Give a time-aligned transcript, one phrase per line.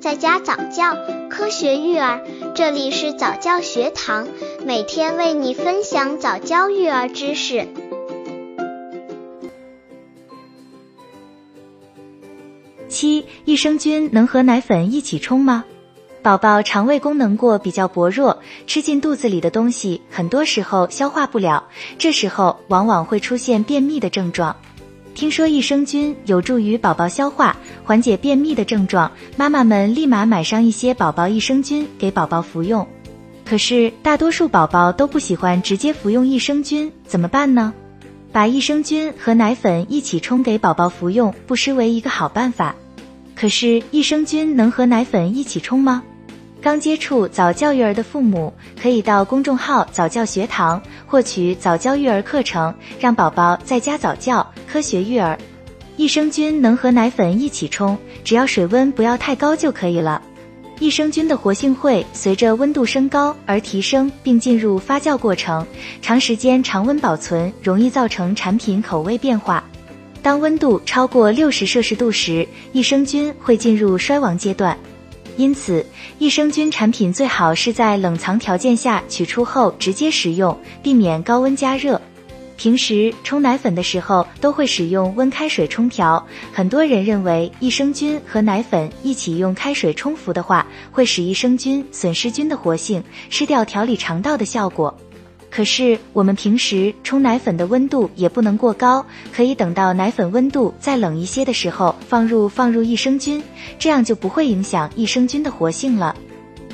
[0.00, 0.96] 在家早教，
[1.28, 2.22] 科学育儿，
[2.54, 4.28] 这里是早教学堂，
[4.64, 7.66] 每天为你分享早教育儿知识。
[12.88, 15.64] 七，益生菌能和奶粉一起冲吗？
[16.22, 18.38] 宝宝肠胃功能过比较薄弱，
[18.68, 21.64] 吃进肚子里的东西很多时候消化不了，
[21.98, 24.54] 这时候往往会出现便秘的症状。
[25.18, 32.86] 听说益生菌有助于宝宝消化，缓解便秘的症状，妈妈们立马买上一些宝宝益生菌给宝宝服用。
[33.44, 37.74] 可是大多数宝宝都不喜欢直接服用益生菌，怎么办呢？
[38.30, 42.76] 把益生菌和奶粉一起冲给宝宝服用，不失为一个好办法。
[43.34, 46.04] 可是益生菌能和奶粉一起冲吗？
[46.62, 55.38] 刚接触早教育儿的父母，可以到公众号早教学堂获取早教育儿课程，让宝宝在家早教，科学育儿。
[55.96, 60.22] 益生菌能和奶粉一起冲，只要水温不要太高就可以了。
[60.78, 65.66] 益生菌的活性会随着温度升高而提升，并进入发酵过程，
[66.00, 69.64] 长时间常温保存容易造成产品口味变化。
[70.22, 74.78] 当温度超过六十摄氏度时，益生菌会进入衰亡阶段。
[75.36, 75.84] 因此，
[76.18, 82.00] 益生菌产品最好是在冷藏条件下取出后直接食用，避免高温加热。
[82.58, 94.92] 平时冲奶粉的时候都会使用温开水冲调，很多人认为益生菌和奶粉一起用开水冲服的话，会使益生菌损失菌的活性，失掉调理肠道的效果。
[95.48, 103.40] 可是我们平时冲奶粉的温度也不能过高，可以等到奶粉温度再冷一些的时候放入放入益生菌，
[103.78, 106.12] 这样就不会影响益生菌的活性了。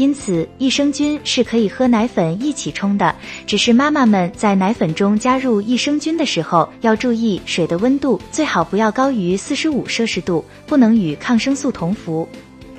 [0.00, 3.14] 因此，益生菌是可以和奶粉一起冲的，
[3.46, 12.26] 只是妈妈们在奶粉中加入益生菌的时候要注意水的温度最好不要高于四十五摄氏度，不能与抗生素同服。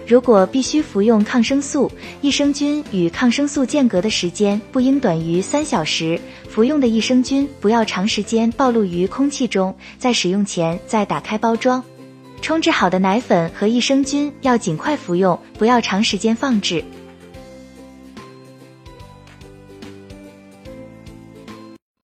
[0.07, 1.91] 如果必须服用抗生素，
[2.21, 6.19] 益生菌与抗生素间隔的时间不应短于三小时。
[6.49, 11.83] 服用的益生菌不要长时间暴露于空气中，在使用前再打开包装。
[12.41, 16.83] 冲制好的奶粉和益生菌要尽快服用，不要长时间放置。